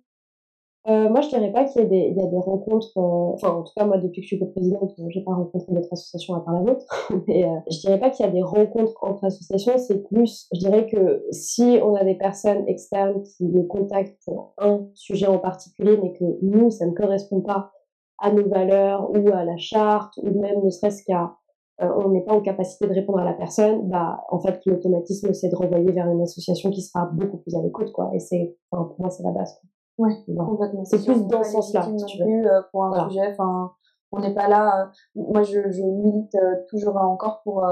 [0.88, 2.96] Euh, moi, je dirais pas qu'il y a des, il y a des rencontres.
[2.96, 5.92] Euh, enfin, en tout cas, moi, depuis que je suis coprésidente, j'ai pas rencontré d'autres
[5.92, 6.86] associations à part la vôtre.
[7.28, 9.76] Mais euh, je dirais pas qu'il y a des rencontres entre associations.
[9.76, 14.54] C'est plus, je dirais que si on a des personnes externes qui nous contactent pour
[14.56, 17.72] un sujet en particulier, mais que nous, ça ne correspond pas
[18.18, 21.34] à nos valeurs ou à la charte ou même ne serait-ce qu'à
[21.82, 25.48] on n'est pas en capacité de répondre à la personne, bah en fait l'automatisme c'est
[25.48, 28.10] de renvoyer vers une association qui sera beaucoup plus à l'écoute quoi.
[28.12, 29.54] Et c'est, enfin, pour moi c'est la base.
[29.54, 29.69] Quoi.
[30.00, 30.84] Ouais, complètement.
[30.84, 31.86] C'est plus dans ce sens-là.
[31.88, 33.72] Euh, pour un sujet, enfin,
[34.12, 34.82] on n'est pas là.
[34.82, 37.66] Euh, moi, je, je milite euh, toujours encore pour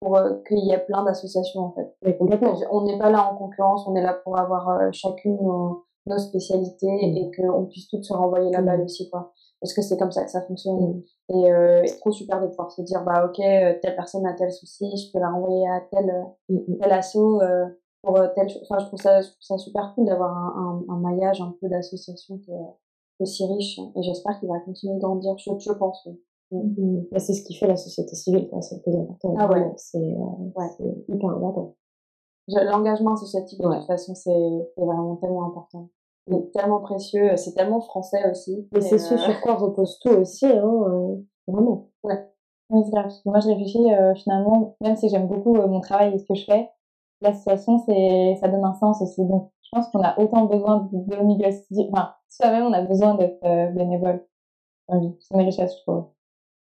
[0.00, 0.16] pour
[0.46, 1.96] qu'il y ait plein d'associations en fait.
[2.02, 2.54] Mais complètement.
[2.70, 6.86] On n'est pas là en concurrence, on est là pour avoir chacune nos, nos spécialités
[6.86, 7.16] mmh.
[7.16, 8.84] et qu'on puisse toutes se renvoyer la balle mmh.
[8.84, 9.32] aussi quoi.
[9.60, 10.76] Parce que c'est comme ça que ça fonctionne.
[10.76, 11.02] Mmh.
[11.34, 14.50] Et euh, c'est trop super de pouvoir se dire bah ok telle personne a tel
[14.50, 16.26] souci, je peux la renvoyer à tel
[16.80, 17.40] tel assaut
[18.02, 20.94] pour euh, tel enfin je trouve ça je trouve ça super cool d'avoir un, un,
[20.94, 25.00] un, maillage un peu d'associations qui est aussi riche et j'espère qu'il va continuer de
[25.00, 26.18] grandir je, je pense oui.
[26.50, 27.02] Mmh.
[27.12, 29.34] Bah, c'est ce qui fait la société civile c'est le plus important.
[29.38, 29.70] Ah ouais.
[29.76, 31.04] C'est euh, ouais.
[31.08, 31.74] hyper important.
[32.48, 34.30] L'engagement associatif de toute façon c'est
[34.76, 35.90] vraiment tellement important.
[36.26, 39.18] C'est tellement précieux c'est tellement français aussi mais c'est ce euh...
[39.18, 41.88] sur quoi repose tout aussi hein, euh, vraiment.
[42.04, 42.28] Ouais.
[42.70, 43.10] Oui, c'est grave.
[43.24, 46.44] Moi, je réfléchis euh, finalement, même si j'aime beaucoup mon travail et ce que je
[46.44, 46.68] fais,
[47.20, 49.24] l'association, c'est, ça donne un sens aussi.
[49.24, 53.38] Donc, je pense qu'on a autant besoin de, de enfin, soi-même, on a besoin d'être
[53.44, 54.24] euh, bénévole.
[54.88, 56.04] c'est une richesse, je trouve.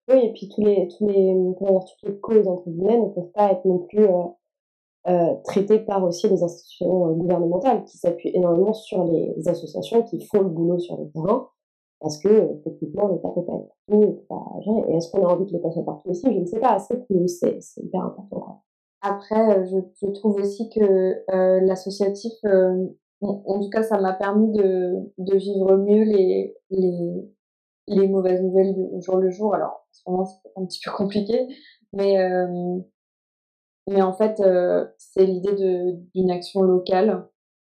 [0.07, 3.09] Oui, et puis tous les, tous les, comment dire, toutes les causes, entre guillemets, ne
[3.09, 4.23] peuvent pas être non plus euh,
[5.07, 10.19] euh, traitées par aussi les institutions euh, gouvernementales qui s'appuient énormément sur les associations qui
[10.25, 11.47] font le boulot sur le terrain
[11.99, 15.71] parce que techniquement l'État peut pas être partout, et est-ce qu'on a envie que l'État
[15.71, 16.25] soit partout aussi?
[16.31, 18.39] Je ne sais pas, c'est c'est, c'est hyper important.
[18.39, 18.64] Quoi.
[19.05, 22.87] Après, euh, je, trouve aussi que euh, l'associatif, euh,
[23.21, 27.31] en, tout cas, ça m'a permis de, de vivre mieux les, les,
[27.87, 29.53] les mauvaises nouvelles du jour le jour.
[29.53, 31.47] Alors, en ce moment, c'est un petit peu compliqué,
[31.93, 32.17] mais,
[33.87, 34.41] mais en fait,
[34.97, 35.53] c'est l'idée
[36.15, 37.27] d'une action locale,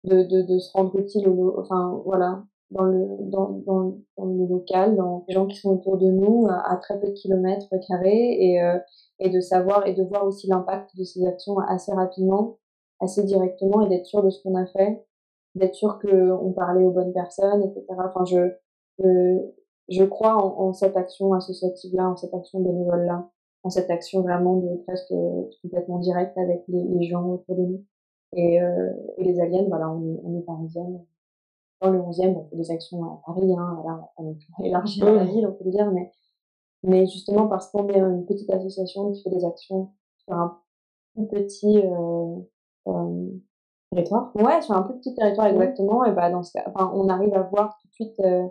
[0.05, 4.45] de, de, de se rendre utile, au, enfin, voilà, dans le, dans, dans, dans, le
[4.45, 8.37] local, dans les gens qui sont autour de nous, à, très peu de kilomètres carrés,
[8.39, 8.77] et, euh,
[9.19, 12.57] et de savoir et de voir aussi l'impact de ces actions assez rapidement,
[12.99, 15.05] assez directement, et d'être sûr de ce qu'on a fait,
[15.55, 17.85] d'être sûr qu'on parlait aux bonnes personnes, etc.
[17.89, 18.51] Enfin, je,
[18.99, 19.37] je,
[19.89, 23.29] je crois en, en cette action associative-là, en cette action bénévole-là,
[23.63, 25.13] en cette action vraiment de presque
[25.61, 27.85] complètement directe avec les, gens autour de nous.
[28.33, 31.05] Et, euh, et les aliens, voilà, on est, on est parisiennes
[31.81, 35.13] dans le 11e, on fait des actions à Paris, hein, voilà, on a élargi dans
[35.13, 36.11] la ville, on peut le dire, mais,
[36.83, 40.59] mais justement parce qu'on est une petite association qui fait des actions sur un
[41.13, 42.35] plus petit euh,
[42.87, 43.29] euh,
[43.91, 44.31] territoire.
[44.35, 47.33] Ouais, sur un plus petit territoire exactement, et bah dans ce cas, enfin, on arrive
[47.33, 48.47] à voir tout de suite, euh,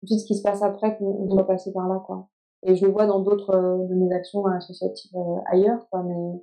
[0.00, 2.28] tout de suite ce qui se passe après qu'on doit passer par là, quoi.
[2.64, 6.42] Et je le vois dans d'autres euh, de mes actions associatives euh, ailleurs, quoi, mais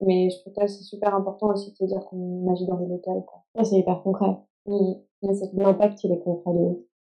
[0.00, 3.24] mais je trouve que c'est super important aussi de dire qu'on agit dans le local,
[3.26, 3.44] quoi.
[3.54, 4.36] Ouais, c'est hyper concret.
[4.66, 4.96] Oui,
[5.54, 6.52] l'impact il est concret.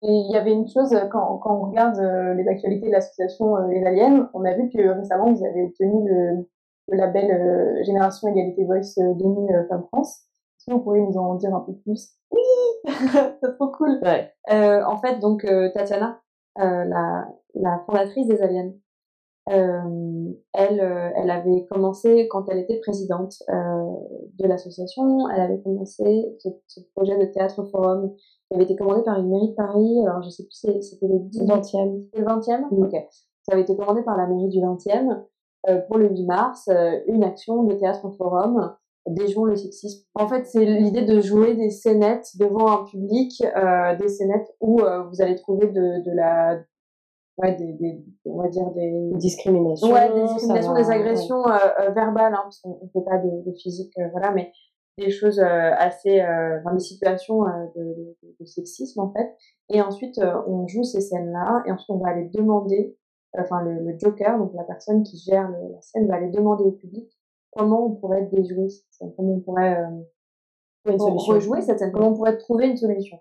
[0.03, 3.55] Et il y avait une chose, quand, quand on regarde euh, les actualités de l'association
[3.57, 6.49] euh, Les Aliens, on a vu que récemment vous avez obtenu le,
[6.87, 10.21] le label euh, Génération Égalité Voice 2000 euh, Femmes France.
[10.57, 12.15] Est-ce que vous pourriez nous en dire un peu plus?
[12.31, 12.41] Oui
[13.43, 14.31] C'est trop cool ouais.
[14.51, 16.19] Euh, En fait, donc Tatiana,
[16.57, 18.90] la, la fondatrice des Aliens, euh,
[19.47, 23.53] elle, euh, elle avait commencé quand elle était présidente euh,
[24.39, 25.27] de l'association.
[25.29, 28.13] Elle avait commencé ce, ce, projet de théâtre forum
[28.47, 30.05] qui avait été commandé par une mairie de Paris.
[30.05, 32.05] Alors je sais plus, c'était le 20e.
[32.13, 32.61] Le 20e.
[32.71, 32.83] Mmh.
[32.83, 33.07] Ok.
[33.43, 35.23] Ça avait été commandé par la mairie du 20e
[35.69, 38.75] euh, pour le 8 mars, euh, une action de théâtre forum
[39.07, 40.05] déjouant le sexisme.
[40.15, 44.79] En fait, c'est l'idée de jouer des scénettes devant un public, euh, des scénettes où
[44.79, 46.59] vous allez trouver de, de la
[47.37, 51.51] ouais, des, des, on va dire des discriminations, ouais, des discriminations, des agressions ouais.
[51.51, 54.51] euh, euh, verbales, hein, parce qu'on ne fait pas de, de physique, euh, voilà, mais
[54.97, 56.19] des choses euh, assez,
[56.65, 57.43] dans des situations
[57.75, 59.35] de, de, sexisme en fait.
[59.69, 62.97] Et ensuite, on joue ces scènes-là, et ensuite on va aller demander,
[63.37, 66.65] enfin le, le, joker, donc la personne qui gère le, la scène, va aller demander
[66.65, 67.09] au public
[67.51, 69.81] comment on pourrait déjouer cette scène, comment on pourrait
[70.85, 71.33] une solution.
[71.33, 73.19] rejouer cette scène, comment on pourrait trouver une solution.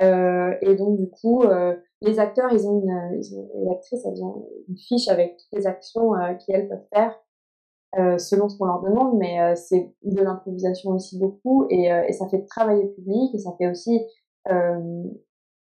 [0.00, 4.22] Euh, et donc du coup, euh, les acteurs, ils ont une, ont, les actrices, elles
[4.22, 7.18] ont une fiche avec toutes les actions euh, qu'elles peuvent faire
[8.18, 12.42] selon ce qu'on leur demande, mais c'est de l'improvisation aussi beaucoup et, et, ça fait
[12.46, 14.00] travailler le public et ça fait aussi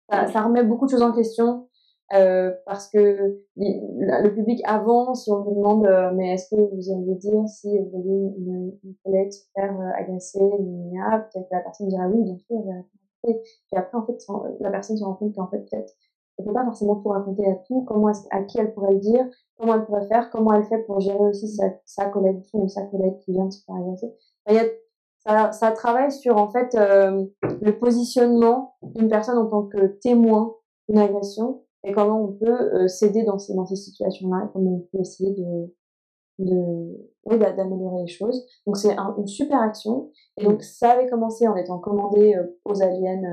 [0.09, 1.67] ça, remet beaucoup de choses en question
[2.13, 6.91] euh, parce que le public avant, si on lui demande euh, mais est-ce que vous
[6.91, 11.61] allez dire si vous voyez une, une, collègue se faire euh, agresser, peut-être que la
[11.61, 12.63] personne dira oui, bien sûr,
[13.27, 14.17] et après en fait
[14.59, 15.93] la personne se rend compte qu'en fait peut-être
[16.37, 19.25] elle peut pas forcément tout raconter à tout, comment à qui elle pourrait le dire,
[19.57, 22.83] comment elle pourrait faire, comment elle fait pour gérer aussi sa, sa collègue ou sa
[22.83, 24.13] collègue qui vient de se faire agresser?
[24.49, 27.25] il y a, ça, travaille sur en fait euh,
[27.61, 30.53] le positionnement d'une personne en tant que témoin
[30.87, 35.01] d'une agression et comment on peut euh, s'aider dans ces, situations-là et comment on peut
[35.01, 35.73] essayer de,
[36.39, 38.45] de oui, d'améliorer les choses.
[38.65, 40.11] Donc c'est une super action.
[40.37, 43.23] Et donc ça avait commencé en étant commandé euh, aux aliens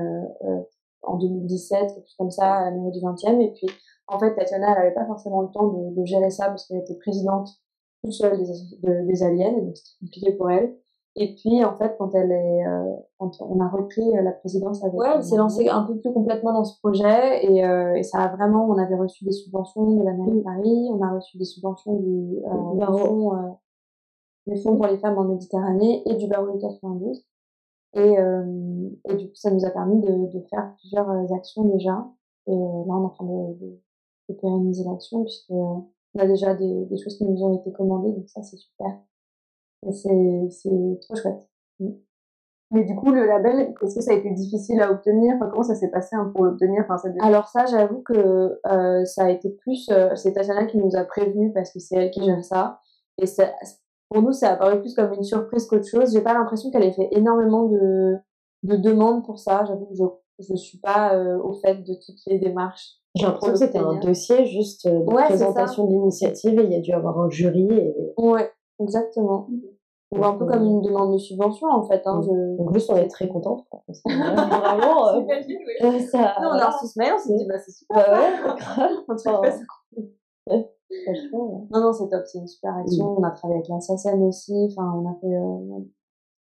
[0.43, 0.61] euh,
[1.03, 3.39] en 2017, quelque chose comme ça, à la mairie du 20e.
[3.41, 3.67] Et puis
[4.07, 6.79] en fait, Tatiana, elle n'avait pas forcément le temps de, de gérer ça parce qu'elle
[6.79, 7.49] était présidente
[8.03, 10.75] toute seule des, des aliens, donc c'était compliqué pour elle.
[11.15, 14.83] Et puis, en fait, quand elle est, euh, quand on a repris euh, la présidence
[14.83, 14.99] avec.
[14.99, 18.19] Ouais, elle s'est lancée un peu plus complètement dans ce projet et, euh, et ça
[18.23, 21.37] a vraiment, on avait reçu des subventions de la mairie de Paris, on a reçu
[21.37, 23.51] des subventions du, euh, euh,
[24.47, 27.23] du fonds pour les femmes en Méditerranée et du barreau de 92.
[27.95, 28.15] Et,
[29.09, 32.05] et du coup, ça nous a permis de, de faire plusieurs actions déjà.
[32.47, 33.79] Et là, on est en train de, de,
[34.29, 35.85] de pérenniser l'action puisque on
[36.17, 38.87] a déjà des, des choses qui nous ont été commandées, donc ça, c'est super
[39.91, 41.49] c'est trop chouette.
[41.79, 41.89] Mm.
[42.71, 45.35] Mais du coup, le label, est-ce que ça a été difficile à obtenir?
[45.35, 46.83] Enfin, Comment ça s'est passé hein, pour l'obtenir?
[46.89, 49.87] Enfin, Alors ça, j'avoue que euh, ça a été plus...
[49.91, 52.79] Euh, c'est Tatiana qui nous a prévenu parce que c'est elle qui gère ça.
[53.19, 53.51] Et ça,
[54.13, 56.13] pour nous, ça a paru plus comme une surprise qu'autre chose.
[56.13, 58.15] J'ai pas l'impression qu'elle ait fait énormément de,
[58.63, 59.65] de demandes pour ça.
[59.65, 59.95] J'avoue que
[60.39, 62.99] je ne suis pas euh, au fait de toutes les démarches.
[63.15, 66.91] J'ai l'impression que c'était un dossier juste de présentation d'initiative et il y a dû
[66.93, 67.67] avoir un jury.
[67.71, 68.13] Et...
[68.17, 69.47] Ouais, exactement
[70.21, 72.01] un peu comme une demande de subvention en fait.
[72.05, 72.57] Hein, je...
[72.57, 73.65] Donc juste on est très contente.
[74.05, 75.07] Vraiment.
[75.09, 75.21] Euh,
[75.83, 77.97] euh, ça, non, on a reçu ce mail, on s'est dit bah c'est super.
[77.97, 80.63] Bah ouais, grave.
[81.71, 83.17] Non, non, c'est top, c'est une super action.
[83.17, 84.53] On a travaillé avec la SACEM aussi.
[84.71, 85.35] Enfin, on a fait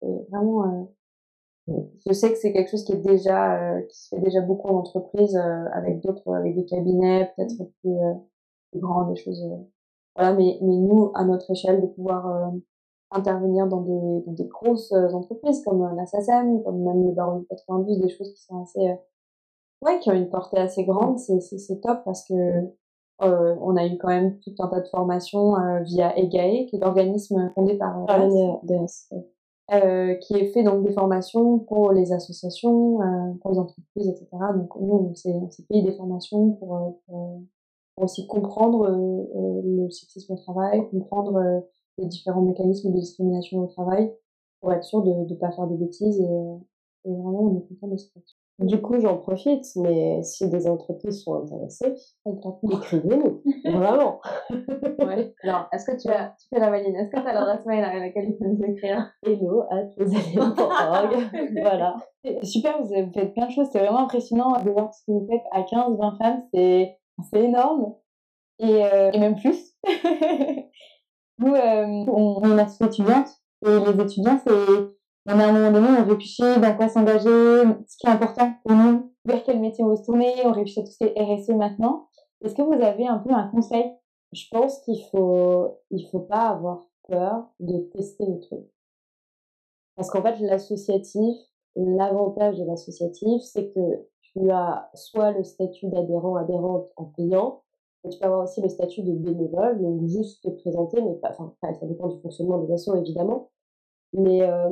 [0.03, 0.89] euh, vraiment.
[1.67, 1.73] Euh,
[2.07, 4.69] je sais que c'est quelque chose qui est déjà, euh, qui se fait déjà beaucoup
[4.69, 7.95] en entreprise avec d'autres, avec des cabinets peut-être plus,
[8.71, 9.43] plus grands, des choses.
[10.15, 12.51] voilà, mais, mais nous, à notre échelle, de pouvoir
[13.11, 17.99] intervenir dans des, dans des grosses entreprises comme la SACEM, comme même le Baron 92,
[17.99, 18.95] des choses qui sont assez,
[19.83, 22.33] ouais, qui ont une portée assez grande, c'est top parce que
[23.21, 26.75] euh, on a eu quand même tout un tas de formations euh, via EGAE, qui
[26.75, 28.05] est l'organisme fondé par
[29.71, 32.99] euh, qui est fait donc des formations pour les associations,
[33.41, 34.27] pour les entreprises, etc.
[34.55, 37.43] Donc nous, on s'est, on s'est payé des formations pour, pour,
[37.95, 38.89] pour aussi comprendre
[39.63, 41.63] le sexisme au travail, comprendre
[41.99, 44.11] les différents mécanismes de discrimination au travail
[44.59, 46.55] pour être sûr de ne pas faire de bêtises et, euh,
[47.05, 48.07] et, vraiment on est content de ce
[48.59, 51.95] Du coup, j'en profite, mais si des entreprises sont intéressées,
[52.71, 53.41] écrivez-nous.
[53.65, 54.19] Vraiment.
[54.99, 55.33] ouais.
[55.43, 57.83] Alors, est-ce que tu as, tu fais la valine Est-ce que tu as l'adresse mail
[57.85, 59.11] à laquelle tu peux nous écrire?
[59.25, 59.89] Hello at
[61.61, 61.95] Voilà.
[62.43, 63.67] Super, vous faites plein de choses.
[63.71, 66.43] C'est vraiment impressionnant de voir ce que vous faites à 15, 20 femmes.
[66.53, 66.97] C'est,
[67.31, 67.95] c'est énorme.
[68.59, 69.73] Et, euh, et même plus.
[71.39, 73.27] Nous, euh, on, on est association étudiante
[73.65, 77.97] et les étudiants, c'est on a un moment donné, on réfléchit dans quoi s'engager, ce
[77.97, 80.83] qui est important pour nous, vers quel métier on veut se tourner, on réfléchit à
[80.83, 82.07] tout ce qui RSE maintenant.
[82.43, 83.91] Est-ce que vous avez un peu un conseil?
[84.31, 88.65] Je pense qu'il faut, il faut pas avoir peur de tester le truc.
[89.95, 91.35] Parce qu'en fait, l'associatif,
[91.75, 97.63] l'avantage de l'associatif, c'est que tu as soit le statut d'adhérent, adhérente en payant,
[98.09, 101.85] tu peux avoir aussi le statut de bénévole, donc juste te présenter, mais enfin, ça
[101.85, 103.51] dépend du fonctionnement des assos évidemment.
[104.13, 104.69] Mais euh,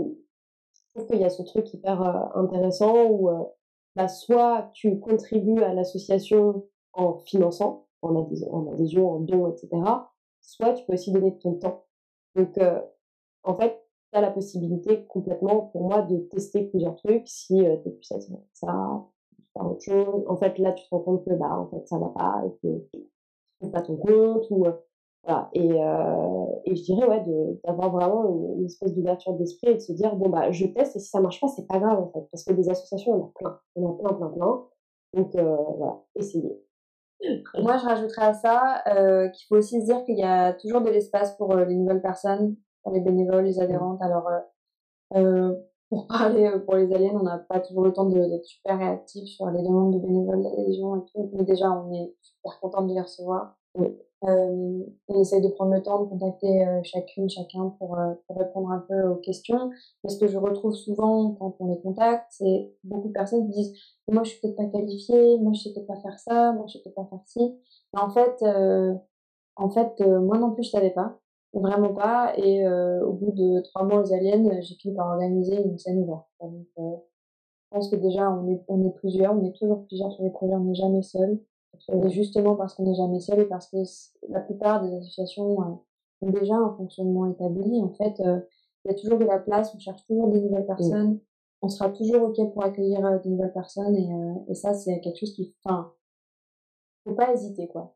[0.97, 3.43] trouve qu'il y a ce truc hyper euh, intéressant où euh,
[3.95, 9.69] bah, soit tu contribues à l'association en finançant, en adhésion, en, adhésion, en don, etc.
[10.41, 11.85] Soit tu peux aussi donner ton temps.
[12.35, 12.81] Donc, euh,
[13.43, 17.63] en fait, tu as la possibilité complètement, pour moi, de tester plusieurs trucs si tu
[17.65, 19.05] es plus attiré ça,
[19.55, 20.23] autre chose.
[20.27, 22.57] En fait, là, tu te rends compte que, bah, en fait, ça va pas et
[22.61, 24.49] que pas ton compte
[25.27, 25.49] voilà.
[25.53, 27.21] Et euh, et je dirais ouais
[27.65, 30.99] d'avoir vraiment une, espèce d'ouverture d'esprit et de se dire bon bah je teste et
[30.99, 32.25] si ça marche pas c'est pas grave en fait.
[32.31, 33.59] Parce que des associations on a plein.
[33.75, 34.63] On a plein plein plein.
[35.13, 35.99] Donc euh, voilà.
[36.15, 36.63] Essayez.
[37.61, 40.81] Moi je rajouterais à ça euh, qu'il faut aussi se dire qu'il y a toujours
[40.81, 44.01] de l'espace pour les nouvelles personnes pour les bénévoles les adhérentes.
[44.01, 44.29] Alors
[45.89, 49.49] pour parler pour les aliens, on n'a pas toujours le temps d'être super réactif sur
[49.49, 51.31] les demandes de bénévoles d'adhésion et tout.
[51.33, 53.57] Mais déjà, on est super content de les recevoir.
[54.23, 58.37] Euh, on essaye de prendre le temps de contacter euh, chacune, chacun pour, euh, pour,
[58.37, 59.69] répondre un peu aux questions.
[60.03, 63.53] Mais ce que je retrouve souvent quand on les contacte, c'est beaucoup de personnes qui
[63.53, 63.73] disent
[64.09, 66.73] moi je suis peut-être pas qualifiée, moi je sais peut-être pas faire ça, moi je
[66.73, 67.59] sais peut-être pas faire ci.
[67.93, 68.43] Mais en fait,
[69.55, 71.19] en fait, moi non plus je savais pas,
[71.53, 72.33] vraiment pas.
[72.37, 76.25] Et au bout de trois mois aux aliens, j'ai fini par organiser une scène ouverte.
[76.41, 80.23] Donc, je pense que déjà on est, on est plusieurs, on est toujours plusieurs sur
[80.23, 81.39] les projets, on n'est jamais seul.
[81.89, 83.77] Et justement parce qu'on n'est jamais seul et parce que
[84.29, 85.75] la plupart des associations euh,
[86.21, 88.39] ont déjà un fonctionnement établi, en fait, euh,
[88.83, 91.19] il y a toujours de la place, on cherche toujours des nouvelles personnes,
[91.61, 94.09] on sera toujours OK pour accueillir euh, des nouvelles personnes et,
[94.49, 95.93] et ça, c'est quelque chose qui, enfin,
[97.05, 97.95] faut pas hésiter, quoi.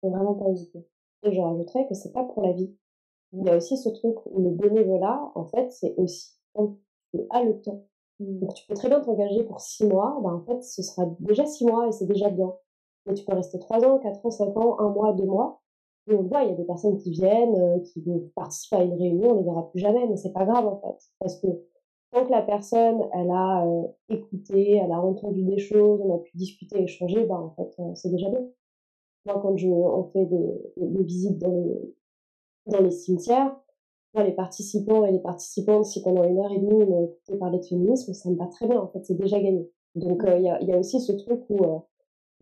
[0.00, 0.86] Faut vraiment pas hésiter.
[1.22, 2.74] Et je rajouterais que c'est pas pour la vie.
[3.32, 6.76] Il y a aussi ce truc où le bénévolat, en fait, c'est aussi quand
[7.12, 7.86] tu as le temps.
[8.20, 8.38] Mmh.
[8.38, 11.44] Donc tu peux très bien t'engager pour six mois, ben en fait ce sera déjà
[11.44, 12.54] six mois et c'est déjà bien.
[13.06, 15.62] Mais tu peux rester 3 ans, 4 ans, 5 ans, 1 mois, 2 mois.
[16.08, 18.02] Et on voit, il y a des personnes qui viennent, euh, qui
[18.34, 20.80] participent à une réunion, on ne les verra plus jamais, mais c'est pas grave en
[20.80, 21.10] fait.
[21.18, 21.48] Parce que
[22.12, 26.18] tant que la personne, elle a euh, écouté, elle a entendu des choses, on a
[26.18, 28.46] pu discuter, échanger, ben en fait, euh, c'est déjà bien.
[29.26, 31.94] Moi, quand je, on fait des, visites dans les,
[32.66, 33.56] dans les cimetières,
[34.14, 37.58] les participants et les participantes, si pendant une heure et demie, on a écouté parler
[37.58, 39.68] de féminisme, ça me va très bien, en fait, c'est déjà gagné.
[39.96, 41.58] Donc, il y, a, aussi ce truc où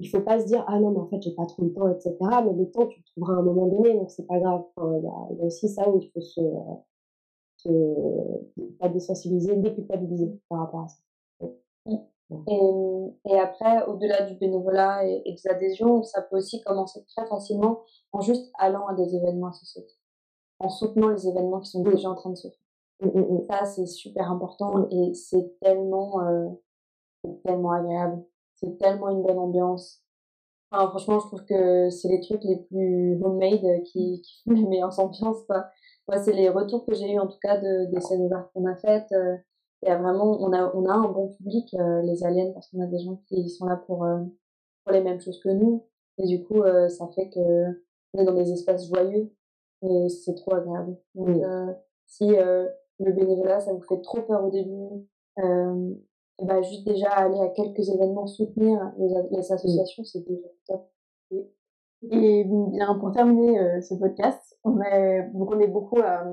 [0.01, 1.89] il faut pas se dire ah non mais en fait j'ai pas trop le temps
[1.89, 4.65] etc mais le temps tu le trouveras à un moment donné donc c'est pas grave.
[4.79, 6.41] Il y, a, aussi ça où il faut se,
[7.59, 7.71] se
[8.79, 11.49] pas désensibiliser déculpabiliser par rapport à ça.
[11.91, 12.61] Et,
[13.27, 18.21] et après au-delà du bénévolat et, des adhésions ça peut aussi commencer très facilement en
[18.21, 20.01] juste allant à des événements associatifs
[20.59, 22.59] en soutenant les événements qui sont déjà en train de se faire.
[23.03, 23.47] Mmh, mmh.
[23.51, 26.49] ça c'est super important et c'est tellement euh,
[27.45, 28.25] tellement agréable
[28.57, 30.05] c'est tellement une bonne ambiance.
[30.71, 34.65] Enfin, franchement, je trouve que c'est les trucs les plus homemade qui, qui font les
[34.67, 35.45] meilleures ambiances.
[35.47, 35.67] Quoi.
[36.09, 38.67] Moi, c'est les retours que j'ai eu en tout cas de, des scènes ouvertes qu'on
[38.67, 39.11] a faites.
[39.13, 39.37] Euh,
[39.83, 42.69] il y a vraiment, on a, on a un bon public, euh, les aliens, parce
[42.71, 44.19] qu'on a des gens qui sont là pour, euh,
[44.85, 45.87] pour les mêmes choses que nous.
[46.19, 47.41] Et du coup, ça fait que
[48.13, 49.33] on est dans des espaces joyeux
[49.83, 50.97] et c'est trop agréable.
[51.17, 51.43] Donc,
[52.07, 55.09] si le bénévolat, ça vous fait trop peur au début,
[56.43, 60.91] bah, juste déjà aller à quelques événements soutenir les, les associations, c'est déjà top.
[62.11, 66.25] Et bien pour terminer euh, ce podcast, on a donc on est beaucoup à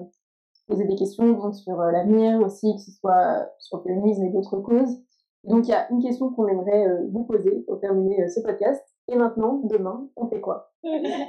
[0.68, 4.32] poser des questions donc sur euh, l'avenir aussi, que ce soit sur le féminisme et
[4.32, 5.02] d'autres causes.
[5.46, 8.84] Donc il y a une question qu'on aimerait euh, vous poser pour terminer ce podcast.
[9.08, 10.72] Et maintenant, demain, on fait quoi?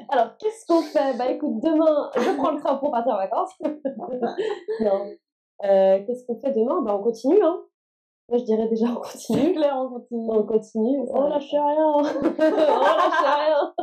[0.08, 3.52] Alors qu'est-ce qu'on fait Bah écoute, demain, je prends le train pour partir en vacances.
[4.80, 5.06] non.
[5.60, 6.82] qu'est-ce qu'on fait demain?
[6.82, 7.62] Bah on continue, hein
[8.32, 9.52] moi, je dirais déjà on continue.
[9.52, 10.26] Claire, on continue.
[10.30, 10.98] On continue.
[11.10, 11.86] On lâche rien.
[11.86, 12.16] on lâche
[13.38, 13.74] rien.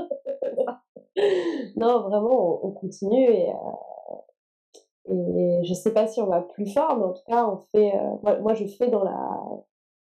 [1.76, 6.98] non, vraiment, on, continue et, euh, et je sais pas si on va plus fort,
[6.98, 7.94] mais en tout cas, on fait.
[7.96, 9.40] Euh, moi, je fais dans la,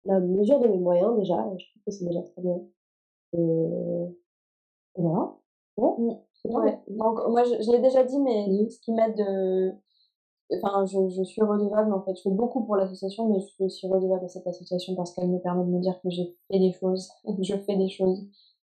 [0.06, 1.44] la mesure de mes moyens déjà.
[1.52, 2.60] Et je trouve que c'est déjà très bien.
[3.34, 4.16] Et,
[4.96, 5.34] voilà.
[5.76, 6.80] Bon, ouais.
[6.88, 9.74] Donc, moi, je, je l'ai déjà dit, mais ce qui m'aide de
[10.54, 12.16] enfin, je, je, suis redevable en fait.
[12.16, 15.40] Je fais beaucoup pour l'association, mais je suis redevable à cette association parce qu'elle me
[15.40, 17.10] permet de me dire que j'ai fait des choses,
[17.42, 18.28] je fais des choses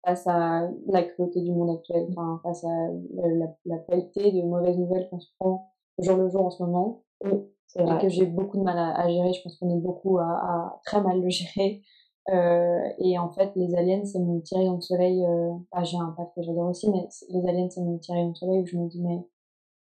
[0.05, 4.77] face à la cruauté du monde actuel, enfin, face à la, la, qualité de mauvaises
[4.77, 7.03] nouvelles qu'on se prend jour le jour en ce moment.
[7.23, 9.31] et que j'ai beaucoup de mal à, à gérer.
[9.33, 11.81] Je pense qu'on est beaucoup à, à, très mal le gérer.
[12.29, 15.25] Euh, et en fait, les aliens, c'est mon petit rayon de soleil.
[15.25, 15.51] Euh...
[15.71, 18.37] Ah, j'ai un père que j'adore aussi, mais les aliens, c'est mon petit rayon de
[18.37, 19.25] soleil où je me dis, mais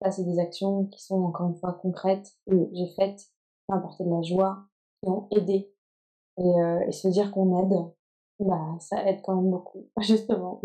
[0.02, 3.76] ça, c'est des actions qui sont encore une fois concrètes que j'ai faites, qui ont
[3.76, 4.66] apporté de la joie,
[5.02, 5.72] qui ont aidé.
[6.38, 7.94] Et, euh, et se dire qu'on aide,
[8.40, 10.62] bah, ça aide quand même beaucoup, justement.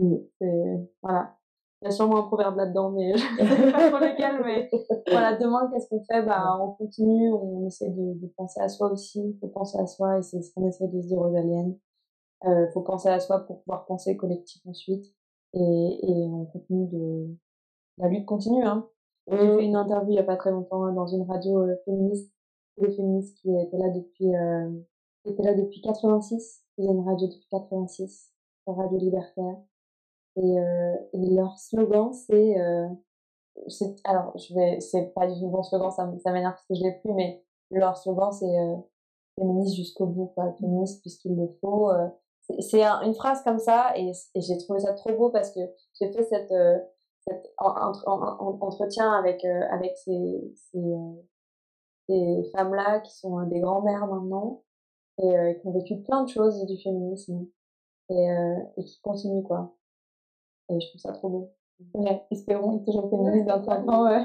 [1.02, 1.36] Voilà.
[1.82, 4.42] Il y a sûrement un proverbe là-dedans, mais je sais pas pour lequel.
[4.42, 4.70] Mais
[5.10, 6.22] voilà, demain, qu'est-ce qu'on fait?
[6.22, 9.20] Bah, On continue, on essaie de, de penser à soi aussi.
[9.20, 11.74] Il faut penser à soi et c'est ce qu'on essaie de se dire aux aliens.
[12.44, 15.04] Il euh, faut penser à soi pour pouvoir penser collectif ensuite.
[15.52, 17.36] Et, et on continue de.
[17.98, 18.88] La lutte continue, hein.
[19.28, 21.76] J'ai fait une interview il n'y a pas très longtemps hein, dans une radio euh,
[21.84, 22.30] féministe,
[22.78, 24.70] des féministes qui étaient là depuis, euh,
[25.24, 26.62] qui étaient là depuis 86.
[26.78, 28.32] Ils ont une radio depuis 86,
[28.66, 29.56] la radio libertaire.
[30.36, 32.88] Et, euh, et leur slogan, c'est, euh,
[34.04, 36.82] alors je vais, c'est pas du tout bon slogan, ça, ça m'énerve parce que je
[36.82, 38.76] l'ai plus, mais leur slogan c'est euh,
[39.38, 41.90] féministe jusqu'au bout, quoi, féministe puisqu'il le faut.
[41.90, 42.08] Euh.
[42.60, 45.60] c'est une phrase comme ça et, et j'ai trouvé ça trop beau parce que
[45.98, 46.52] j'ai fait cette
[47.28, 51.22] cet entretien avec, euh, avec ces, ces, euh,
[52.08, 54.62] ces femmes-là qui sont des grands-mères maintenant
[55.18, 57.46] et euh, qui ont vécu plein de choses du féminisme
[58.10, 58.28] et,
[58.76, 59.74] et qui continuent quoi.
[60.68, 61.50] Et je trouve ça trop beau.
[61.94, 64.20] Ouais, espérons être toujours féministe dans 5 ans, euh,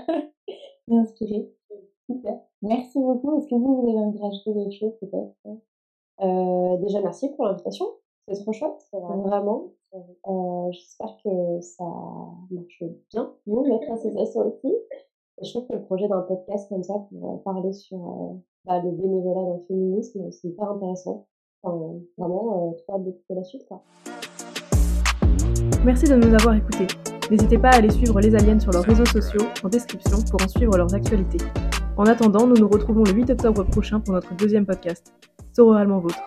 [0.92, 1.52] inspiré.
[2.10, 2.40] Super.
[2.62, 3.38] Merci beaucoup.
[3.38, 5.36] Est-ce que vous, vous avez envie de rajouter quelque chose peut-être?
[6.22, 7.86] Euh, Déjà, merci pour l'invitation.
[8.28, 9.72] C'est trop chouette, vraiment.
[9.94, 11.84] Euh, J'espère que ça
[12.50, 14.74] marche bien, vous, notre association aussi.
[15.42, 18.92] Je trouve que le projet d'un podcast comme ça pour parler sur euh, bah, le
[18.92, 21.28] bénévolat dans le féminisme, c'est hyper intéressant.
[21.64, 23.66] Enfin, vraiment, euh, trop d'écouter la suite.
[23.68, 23.84] Quoi.
[25.84, 26.88] Merci de nous avoir écoutés.
[27.30, 30.48] N'hésitez pas à aller suivre les aliens sur leurs réseaux sociaux en description pour en
[30.48, 31.44] suivre leurs actualités.
[31.98, 35.14] En attendant, nous nous retrouvons le 8 octobre prochain pour notre deuxième podcast,
[35.54, 36.22] Sororalement Vôtre.